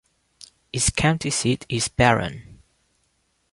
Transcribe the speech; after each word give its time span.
Its 0.73 0.89
county 0.89 1.29
seat 1.29 1.63
is 1.69 1.87
Barron. 1.87 2.63